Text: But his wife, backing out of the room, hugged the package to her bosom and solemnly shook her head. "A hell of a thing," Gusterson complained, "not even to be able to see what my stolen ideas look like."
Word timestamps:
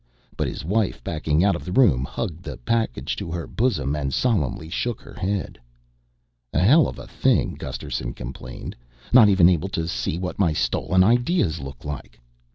But 0.35 0.47
his 0.47 0.65
wife, 0.65 1.03
backing 1.03 1.43
out 1.43 1.55
of 1.55 1.63
the 1.63 1.71
room, 1.71 2.05
hugged 2.05 2.41
the 2.41 2.57
package 2.57 3.15
to 3.17 3.29
her 3.29 3.45
bosom 3.45 3.95
and 3.95 4.11
solemnly 4.11 4.67
shook 4.67 4.99
her 5.01 5.13
head. 5.13 5.59
"A 6.53 6.57
hell 6.59 6.87
of 6.87 6.97
a 6.97 7.05
thing," 7.05 7.53
Gusterson 7.53 8.13
complained, 8.13 8.75
"not 9.13 9.29
even 9.29 9.45
to 9.45 9.51
be 9.51 9.53
able 9.53 9.69
to 9.69 9.87
see 9.87 10.17
what 10.17 10.39
my 10.39 10.53
stolen 10.53 11.03
ideas 11.03 11.59
look 11.59 11.85
like." 11.85 12.19